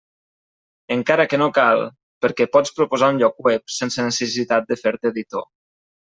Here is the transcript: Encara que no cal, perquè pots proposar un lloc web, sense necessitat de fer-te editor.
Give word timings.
Encara 0.95 1.25
que 1.33 1.39
no 1.41 1.49
cal, 1.57 1.81
perquè 2.25 2.47
pots 2.57 2.73
proposar 2.81 3.11
un 3.15 3.21
lloc 3.25 3.45
web, 3.49 3.67
sense 3.77 4.09
necessitat 4.09 4.69
de 4.73 4.81
fer-te 4.85 5.15
editor. 5.17 5.47